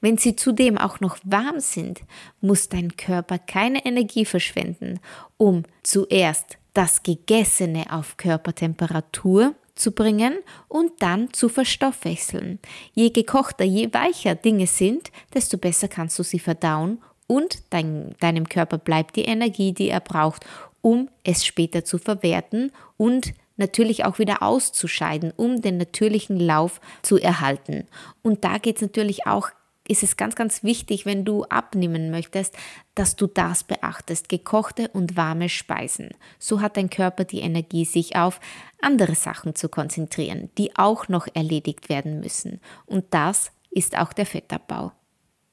Wenn 0.00 0.16
sie 0.16 0.36
zudem 0.36 0.78
auch 0.78 1.00
noch 1.00 1.18
warm 1.24 1.60
sind, 1.60 2.02
muss 2.40 2.68
dein 2.68 2.96
Körper 2.96 3.38
keine 3.38 3.84
Energie 3.84 4.24
verschwenden, 4.24 5.00
um 5.36 5.64
zuerst 5.82 6.58
das 6.72 7.02
Gegessene 7.02 7.86
auf 7.90 8.16
Körpertemperatur 8.16 9.54
zu 9.78 9.92
bringen 9.92 10.38
und 10.68 10.92
dann 11.00 11.32
zu 11.32 11.48
verstoffwechseln. 11.48 12.58
Je 12.94 13.10
gekochter, 13.10 13.64
je 13.64 13.92
weicher 13.92 14.34
Dinge 14.34 14.66
sind, 14.66 15.10
desto 15.34 15.56
besser 15.56 15.88
kannst 15.88 16.18
du 16.18 16.22
sie 16.22 16.38
verdauen 16.38 17.00
und 17.26 17.62
dein, 17.70 18.14
deinem 18.20 18.48
Körper 18.48 18.78
bleibt 18.78 19.16
die 19.16 19.24
Energie, 19.24 19.72
die 19.72 19.88
er 19.88 20.00
braucht, 20.00 20.44
um 20.80 21.08
es 21.24 21.44
später 21.44 21.84
zu 21.84 21.98
verwerten 21.98 22.72
und 22.96 23.34
natürlich 23.56 24.04
auch 24.04 24.18
wieder 24.18 24.42
auszuscheiden, 24.42 25.32
um 25.36 25.60
den 25.60 25.76
natürlichen 25.76 26.38
Lauf 26.38 26.80
zu 27.02 27.18
erhalten. 27.18 27.86
Und 28.22 28.44
da 28.44 28.58
geht 28.58 28.76
es 28.76 28.82
natürlich 28.82 29.26
auch 29.26 29.50
ist 29.88 30.02
es 30.02 30.16
ganz, 30.16 30.34
ganz 30.34 30.62
wichtig, 30.62 31.06
wenn 31.06 31.24
du 31.24 31.44
abnehmen 31.44 32.10
möchtest, 32.10 32.56
dass 32.94 33.16
du 33.16 33.26
das 33.26 33.64
beachtest. 33.64 34.28
Gekochte 34.28 34.88
und 34.88 35.16
warme 35.16 35.48
Speisen. 35.48 36.10
So 36.38 36.60
hat 36.60 36.76
dein 36.76 36.90
Körper 36.90 37.24
die 37.24 37.40
Energie, 37.40 37.84
sich 37.84 38.16
auf 38.16 38.40
andere 38.80 39.14
Sachen 39.14 39.54
zu 39.54 39.68
konzentrieren, 39.68 40.50
die 40.58 40.76
auch 40.76 41.08
noch 41.08 41.26
erledigt 41.34 41.88
werden 41.88 42.20
müssen. 42.20 42.60
Und 42.86 43.06
das 43.10 43.50
ist 43.70 43.96
auch 43.98 44.12
der 44.12 44.26
Fettabbau. 44.26 44.92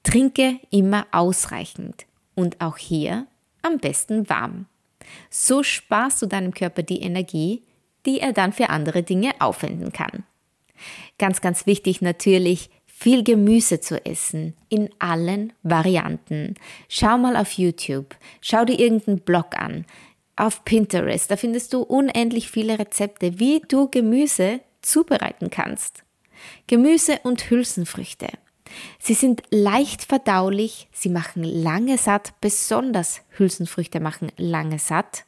Trinke 0.04 0.60
immer 0.70 1.08
ausreichend 1.12 2.06
und 2.36 2.62
auch 2.62 2.78
hier 2.78 3.28
am 3.62 3.80
besten 3.80 4.30
warm. 4.30 4.68
So 5.30 5.64
sparst 5.64 6.22
du 6.22 6.26
deinem 6.26 6.54
Körper 6.54 6.84
die 6.84 7.02
Energie, 7.02 7.64
die 8.06 8.20
er 8.20 8.34
dann 8.34 8.54
für 8.54 8.70
andere 8.70 9.02
Dinge 9.04 9.34
aufwenden 9.40 9.92
kann. 9.92 10.24
Ganz, 11.18 11.42
ganz 11.42 11.66
wichtig 11.66 12.02
natürlich, 12.02 12.70
viel 12.98 13.24
Gemüse 13.24 13.82
zu 13.82 14.04
essen, 14.06 14.56
in 14.70 14.90
allen 15.00 15.52
Varianten. 15.64 16.56
Schau 16.88 17.18
mal 17.18 17.36
auf 17.36 17.52
YouTube, 17.52 18.16
schau 18.40 18.64
dir 18.64 18.80
irgendeinen 18.80 19.20
Blog 19.20 19.58
an, 19.58 19.86
auf 20.38 20.64
Pinterest, 20.64 21.30
da 21.30 21.36
findest 21.36 21.74
du 21.74 21.82
unendlich 21.82 22.50
viele 22.50 22.80
Rezepte, 22.80 23.38
wie 23.38 23.62
du 23.68 23.90
Gemüse 23.90 24.62
zubereiten 24.82 25.50
kannst. 25.50 26.04
Gemüse 26.68 27.20
und 27.24 27.50
Hülsenfrüchte. 27.50 28.28
Sie 28.98 29.14
sind 29.14 29.44
leicht 29.52 30.04
verdaulich, 30.04 30.88
sie 30.92 31.10
machen 31.10 31.44
lange 31.44 31.98
satt, 31.98 32.34
besonders 32.40 33.22
Hülsenfrüchte 33.38 34.00
machen 34.00 34.32
lange 34.38 34.80
satt 34.80 35.26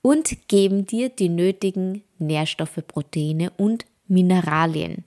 und 0.00 0.48
geben 0.48 0.86
dir 0.86 1.08
die 1.08 1.28
nötigen 1.28 2.04
Nährstoffe, 2.18 2.80
Proteine 2.86 3.50
und 3.56 3.84
Mineralien. 4.06 5.04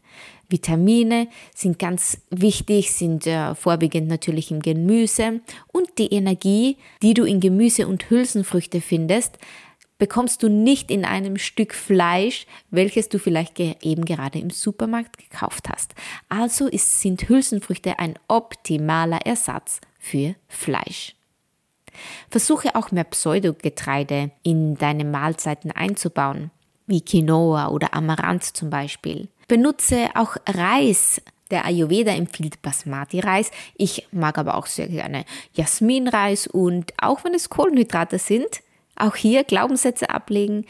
Vitamine 0.53 1.27
sind 1.53 1.79
ganz 1.79 2.19
wichtig, 2.29 2.93
sind 2.93 3.27
äh, 3.27 3.55
vorwiegend 3.55 4.07
natürlich 4.07 4.51
im 4.51 4.61
Gemüse 4.61 5.41
und 5.71 5.97
die 5.97 6.13
Energie, 6.13 6.77
die 7.01 7.13
du 7.13 7.25
in 7.25 7.41
Gemüse 7.41 7.87
und 7.87 8.09
Hülsenfrüchte 8.09 8.79
findest, 8.79 9.39
bekommst 9.97 10.43
du 10.43 10.49
nicht 10.49 10.91
in 10.91 11.05
einem 11.05 11.37
Stück 11.37 11.73
Fleisch, 11.73 12.45
welches 12.69 13.09
du 13.09 13.19
vielleicht 13.19 13.59
eben 13.59 14.05
gerade 14.05 14.37
im 14.37 14.49
Supermarkt 14.49 15.17
gekauft 15.17 15.69
hast. 15.69 15.95
Also 16.29 16.67
ist, 16.67 17.01
sind 17.01 17.27
Hülsenfrüchte 17.29 17.99
ein 17.99 18.19
optimaler 18.27 19.25
Ersatz 19.25 19.81
für 19.97 20.35
Fleisch. 20.47 21.15
Versuche 22.29 22.75
auch 22.75 22.91
mehr 22.91 23.05
Pseudogetreide 23.05 24.31
in 24.43 24.75
deine 24.75 25.05
Mahlzeiten 25.05 25.71
einzubauen, 25.71 26.51
wie 26.85 27.01
Quinoa 27.01 27.69
oder 27.69 27.93
Amaranth 27.93 28.43
zum 28.43 28.69
Beispiel. 28.69 29.29
Benutze 29.53 30.09
auch 30.15 30.35
Reis. 30.47 31.21
Der 31.51 31.65
Ayurveda 31.65 32.11
empfiehlt 32.11 32.63
Basmati-Reis. 32.63 33.51
Ich 33.75 34.07
mag 34.11 34.39
aber 34.39 34.57
auch 34.57 34.65
sehr 34.65 34.87
gerne 34.87 35.25
Jasmin-Reis 35.53 36.47
und 36.47 36.91
auch 36.99 37.23
wenn 37.23 37.35
es 37.35 37.51
Kohlenhydrate 37.51 38.17
sind, 38.17 38.63
auch 38.95 39.15
hier 39.15 39.43
Glaubenssätze 39.43 40.09
ablegen. 40.09 40.65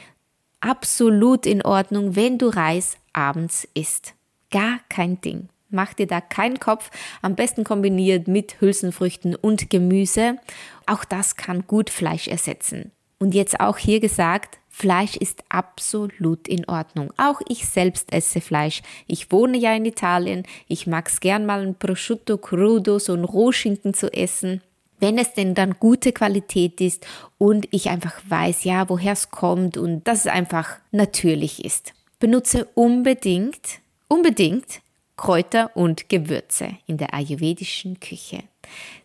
Absolut 0.59 1.45
in 1.45 1.61
Ordnung, 1.61 2.17
wenn 2.17 2.37
du 2.37 2.49
Reis 2.49 2.97
abends 3.13 3.65
isst. 3.73 4.15
Gar 4.51 4.81
kein 4.89 5.21
Ding. 5.21 5.47
Mach 5.69 5.93
dir 5.93 6.07
da 6.07 6.19
keinen 6.19 6.59
Kopf. 6.59 6.91
Am 7.21 7.35
besten 7.35 7.63
kombiniert 7.63 8.27
mit 8.27 8.59
Hülsenfrüchten 8.59 9.33
und 9.33 9.69
Gemüse. 9.69 10.39
Auch 10.87 11.05
das 11.05 11.37
kann 11.37 11.67
gut 11.67 11.89
Fleisch 11.89 12.27
ersetzen. 12.27 12.91
Und 13.17 13.33
jetzt 13.33 13.61
auch 13.61 13.77
hier 13.77 14.01
gesagt, 14.01 14.59
Fleisch 14.75 15.15
ist 15.15 15.43
absolut 15.49 16.47
in 16.47 16.67
Ordnung. 16.67 17.13
Auch 17.17 17.41
ich 17.47 17.67
selbst 17.67 18.11
esse 18.11 18.41
Fleisch. 18.41 18.81
Ich 19.05 19.31
wohne 19.31 19.55
ja 19.55 19.75
in 19.75 19.85
Italien. 19.85 20.43
Ich 20.67 20.87
mag 20.87 21.07
es 21.09 21.19
gern 21.19 21.45
mal 21.45 21.61
ein 21.61 21.75
Prosciutto 21.75 22.39
crudo, 22.39 22.97
so 22.97 23.13
ein 23.13 23.23
Rohschinken 23.23 23.93
zu 23.93 24.11
essen. 24.11 24.61
Wenn 24.99 25.19
es 25.19 25.35
denn 25.35 25.53
dann 25.53 25.75
gute 25.79 26.11
Qualität 26.11 26.81
ist 26.81 27.05
und 27.37 27.67
ich 27.69 27.89
einfach 27.89 28.19
weiß, 28.27 28.63
ja, 28.63 28.89
woher 28.89 29.13
es 29.13 29.29
kommt 29.29 29.77
und 29.77 30.07
dass 30.07 30.21
es 30.21 30.27
einfach 30.27 30.79
natürlich 30.91 31.63
ist. 31.63 31.93
Benutze 32.19 32.67
unbedingt, 32.73 33.79
unbedingt 34.07 34.81
Kräuter 35.15 35.69
und 35.77 36.09
Gewürze 36.09 36.77
in 36.87 36.97
der 36.97 37.13
ayurvedischen 37.13 37.99
Küche. 37.99 38.43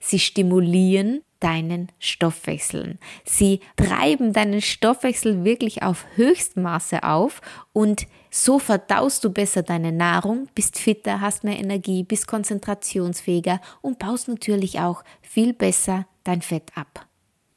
Sie 0.01 0.19
stimulieren 0.19 1.21
deinen 1.41 1.89
Stoffwechsel. 1.99 2.99
Sie 3.25 3.61
treiben 3.77 4.33
deinen 4.33 4.61
Stoffwechsel 4.61 5.45
wirklich 5.45 5.83
auf 5.83 6.05
Höchstmaße 6.17 7.03
auf 7.03 7.41
und 7.73 8.07
so 8.31 8.59
verdaust 8.59 9.25
du 9.25 9.31
besser 9.31 9.63
deine 9.63 9.93
Nahrung, 9.93 10.49
bist 10.55 10.79
fitter, 10.79 11.21
hast 11.21 11.45
mehr 11.45 11.59
Energie, 11.59 12.03
bist 12.03 12.27
konzentrationsfähiger 12.27 13.61
und 13.81 13.99
baust 13.99 14.29
natürlich 14.29 14.81
auch 14.81 15.03
viel 15.23 15.53
besser 15.53 16.07
dein 16.25 16.43
Fett 16.43 16.71
ab. 16.75 17.07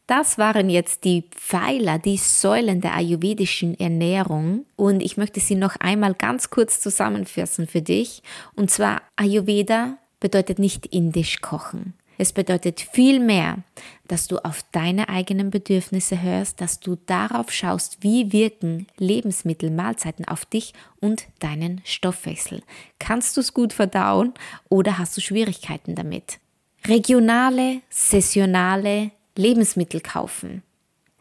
Das 0.07 0.37
waren 0.37 0.69
jetzt 0.69 1.05
die 1.05 1.29
Pfeiler, 1.31 1.97
die 1.97 2.17
Säulen 2.17 2.81
der 2.81 2.95
ayurvedischen 2.95 3.79
Ernährung 3.79 4.65
und 4.75 5.01
ich 5.01 5.15
möchte 5.15 5.39
sie 5.39 5.55
noch 5.55 5.77
einmal 5.77 6.13
ganz 6.15 6.49
kurz 6.49 6.81
zusammenfassen 6.81 7.65
für 7.65 7.81
dich. 7.81 8.21
Und 8.55 8.69
zwar 8.69 9.01
Ayurveda 9.15 9.97
bedeutet 10.19 10.59
nicht 10.59 10.85
indisch 10.87 11.39
kochen. 11.39 11.93
Es 12.21 12.33
bedeutet 12.33 12.81
vielmehr, 12.81 13.63
dass 14.07 14.27
du 14.27 14.37
auf 14.37 14.63
deine 14.71 15.09
eigenen 15.09 15.49
Bedürfnisse 15.49 16.21
hörst, 16.21 16.61
dass 16.61 16.79
du 16.79 16.95
darauf 17.07 17.51
schaust, 17.51 17.97
wie 18.01 18.31
wirken 18.31 18.85
Lebensmittel, 18.99 19.71
Mahlzeiten 19.71 20.25
auf 20.25 20.45
dich 20.45 20.75
und 20.99 21.25
deinen 21.39 21.81
Stoffwechsel. 21.83 22.61
Kannst 22.99 23.37
du 23.37 23.41
es 23.41 23.55
gut 23.55 23.73
verdauen 23.73 24.35
oder 24.69 24.99
hast 24.99 25.17
du 25.17 25.21
Schwierigkeiten 25.21 25.95
damit? 25.95 26.37
Regionale, 26.85 27.81
saisonale 27.89 29.09
Lebensmittel 29.35 29.99
kaufen. 29.99 30.61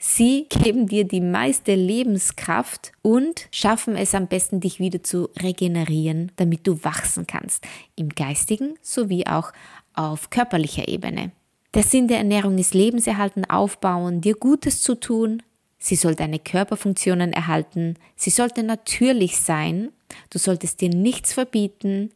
Sie 0.03 0.47
geben 0.49 0.87
dir 0.87 1.05
die 1.05 1.21
meiste 1.21 1.75
Lebenskraft 1.75 2.93
und 3.03 3.49
schaffen 3.53 3.97
es 3.97 4.15
am 4.15 4.29
besten, 4.29 4.61
dich 4.61 4.81
wieder 4.81 5.03
zu 5.03 5.29
regenerieren, 5.39 6.33
damit 6.37 6.67
du 6.67 6.83
wachsen 6.85 7.27
kannst, 7.27 7.67
im 7.97 8.09
geistigen 8.09 8.79
sowie 8.81 9.27
auch 9.27 9.53
auf 9.95 10.31
körperlicher 10.31 10.89
Ebene. 10.89 11.33
Der 11.75 11.83
Sinn 11.83 12.09
der 12.09 12.19
Ernährung 12.19 12.59
ist 12.59 12.75
Lebenserhalten, 12.75 13.45
aufbauen, 13.49 14.21
dir 14.21 14.35
Gutes 14.35 14.83
zu 14.83 14.97
tun. 14.97 15.43
Sie 15.79 15.97
soll 15.97 16.15
deine 16.15 16.39
Körperfunktionen 16.39 17.33
erhalten. 17.33 17.95
Sie 18.17 18.31
sollte 18.31 18.63
natürlich 18.63 19.39
sein. 19.39 19.93
Du 20.31 20.39
solltest 20.39 20.81
dir 20.81 20.91
nichts 20.91 21.33
verbieten. 21.33 22.11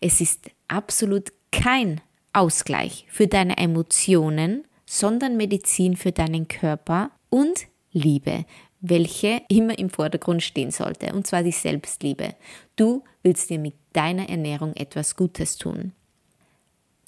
Es 0.00 0.20
ist 0.20 0.50
absolut 0.68 1.32
kein 1.50 2.00
Ausgleich 2.32 3.06
für 3.08 3.26
deine 3.26 3.56
Emotionen, 3.58 4.64
sondern 4.86 5.36
Medizin 5.36 5.96
für 5.96 6.12
deinen 6.12 6.48
Körper 6.48 7.10
und 7.28 7.66
Liebe, 7.92 8.44
welche 8.80 9.42
immer 9.48 9.78
im 9.78 9.90
Vordergrund 9.90 10.42
stehen 10.42 10.70
sollte, 10.70 11.12
und 11.12 11.26
zwar 11.26 11.42
die 11.42 11.52
Selbstliebe. 11.52 12.34
Du 12.76 13.02
willst 13.22 13.50
dir 13.50 13.58
mit 13.58 13.74
deiner 13.92 14.28
Ernährung 14.28 14.74
etwas 14.76 15.16
Gutes 15.16 15.56
tun. 15.56 15.92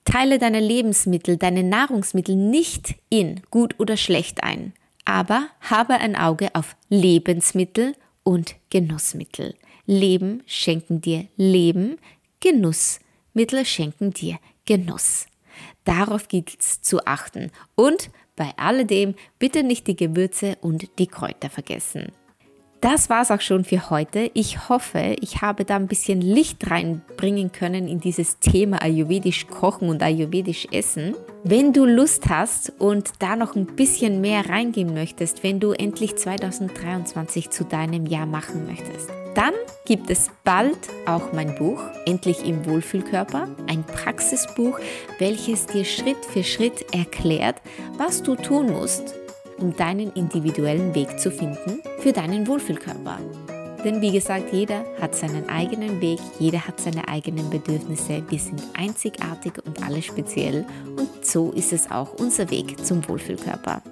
Teile 0.05 0.39
deine 0.39 0.61
Lebensmittel, 0.61 1.37
deine 1.37 1.63
Nahrungsmittel 1.63 2.35
nicht 2.35 2.97
in 3.09 3.41
gut 3.51 3.79
oder 3.79 3.97
schlecht 3.97 4.43
ein, 4.43 4.73
aber 5.05 5.47
habe 5.61 5.95
ein 5.95 6.17
Auge 6.17 6.55
auf 6.55 6.77
Lebensmittel 6.89 7.95
und 8.25 8.57
Genussmittel. 8.71 9.55
Leben 9.87 10.43
schenken 10.47 11.01
dir 11.01 11.27
Leben, 11.37 11.99
Genussmittel 12.41 13.65
schenken 13.65 14.13
dir 14.13 14.39
Genuss. 14.65 15.27
Darauf 15.85 16.29
gilt 16.29 16.57
es 16.59 16.83
zu 16.83 17.05
achten 17.07 17.51
und 17.75 18.11
bei 18.37 18.53
alledem 18.57 19.15
bitte 19.39 19.63
nicht 19.63 19.87
die 19.87 19.97
Gewürze 19.97 20.57
und 20.61 20.89
die 20.99 21.07
Kräuter 21.07 21.51
vergessen. 21.51 22.13
Das 22.83 23.09
war's 23.09 23.31
auch 23.31 23.41
schon 23.41 23.63
für 23.63 23.91
heute. 23.91 24.33
Ich 24.35 24.69
hoffe, 24.69 25.15
ich 25.21 25.41
habe 25.41 25.65
da 25.65 25.77
ein 25.77 25.87
bisschen 25.87 26.21
Licht 26.21 26.69
reinbringen 26.69 27.53
können 27.53 27.87
in 27.87 28.01
dieses 28.01 28.41
Thema 28.41 28.83
Ayurvedisch 28.83 29.47
kochen 29.47 29.89
und 29.89 30.03
Ayurvedisch 30.03 30.67
essen. 30.73 31.15
Wenn 31.45 31.73
du 31.73 31.85
Lust 31.85 32.29
hast 32.29 32.73
und 32.81 33.13
da 33.21 33.37
noch 33.37 33.55
ein 33.55 33.67
bisschen 33.67 34.21
mehr 34.21 34.49
reingehen 34.49 34.95
möchtest, 34.95 35.45
wenn 35.45 35.61
du 35.61 35.71
endlich 35.71 36.17
2023 36.17 37.51
zu 37.51 37.65
deinem 37.65 38.05
Jahr 38.07 38.27
machen 38.27 38.67
möchtest, 38.67 39.11
dann 39.37 39.55
gibt 39.87 40.11
es 40.11 40.31
bald 40.43 40.77
auch 41.07 41.33
mein 41.33 41.55
Buch, 41.55 41.81
Endlich 42.05 42.45
im 42.45 42.67
Wohlfühlkörper, 42.67 43.47
ein 43.69 43.85
Praxisbuch, 43.85 44.81
welches 45.21 45.67
dir 45.67 45.85
Schritt 45.85 46.25
für 46.33 46.43
Schritt 46.43 46.93
erklärt, 46.93 47.63
was 47.97 48.25
du 48.25 48.35
tun 48.35 48.73
musst, 48.73 49.15
um 49.63 49.75
deinen 49.77 50.13
individuellen 50.13 50.95
Weg 50.95 51.19
zu 51.19 51.31
finden 51.31 51.81
für 52.01 52.13
deinen 52.13 52.47
Wohlfühlkörper. 52.47 53.19
Denn 53.85 54.01
wie 54.01 54.13
gesagt, 54.13 54.53
jeder 54.53 54.85
hat 55.01 55.15
seinen 55.15 55.49
eigenen 55.49 56.01
Weg, 56.01 56.21
jeder 56.39 56.67
hat 56.67 56.81
seine 56.81 57.09
eigenen 57.09 57.51
Bedürfnisse. 57.51 58.23
Wir 58.29 58.39
sind 58.39 58.63
einzigartig 58.75 59.55
und 59.65 59.83
alle 59.83 60.01
speziell. 60.03 60.65
Und 60.97 61.25
so 61.25 61.51
ist 61.51 61.73
es 61.73 61.91
auch 61.91 62.13
unser 62.15 62.49
Weg 62.51 62.85
zum 62.85 63.07
Wohlfühlkörper. 63.09 63.83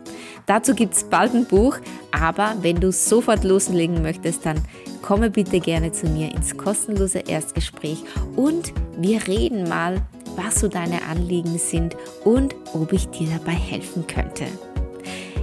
Dazu 0.47 0.75
gibt 0.75 0.95
es 0.95 1.05
bald 1.05 1.35
ein 1.35 1.45
Buch, 1.45 1.79
aber 2.13 2.55
wenn 2.63 2.77
du 2.77 2.93
sofort 2.93 3.43
loslegen 3.43 4.01
möchtest, 4.01 4.47
dann 4.47 4.61
komme 5.03 5.31
bitte 5.31 5.59
gerne 5.59 5.91
zu 5.91 6.07
mir 6.07 6.33
ins 6.33 6.57
kostenlose 6.57 7.21
Erstgespräch 7.21 8.05
und 8.37 8.73
wir 8.97 9.27
reden 9.27 9.69
mal, 9.69 10.01
was 10.37 10.61
so 10.61 10.69
deine 10.69 11.03
Anliegen 11.03 11.59
sind 11.59 11.97
und 12.25 12.55
ob 12.75 12.93
ich 12.93 13.09
dir 13.09 13.29
dabei 13.37 13.53
helfen 13.53 14.07
könnte. 14.07 14.47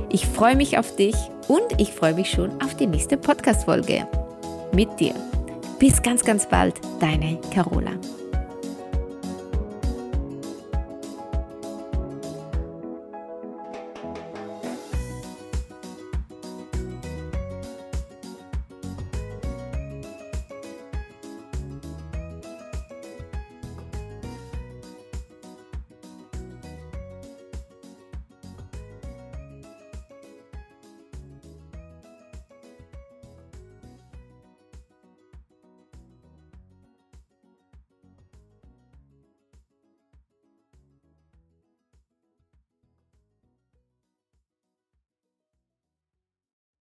Ich 0.09 0.25
freue 0.25 0.55
mich 0.55 0.77
auf 0.77 0.95
dich 0.95 1.15
und 1.47 1.79
ich 1.79 1.91
freue 1.91 2.13
mich 2.13 2.29
schon 2.29 2.61
auf 2.61 2.75
die 2.75 2.87
nächste 2.87 3.17
Podcast-Folge 3.17 4.07
mit 4.73 4.99
dir. 4.99 5.13
Bis 5.79 6.01
ganz, 6.01 6.23
ganz 6.23 6.47
bald, 6.47 6.75
deine 6.99 7.37
Carola. 7.53 7.91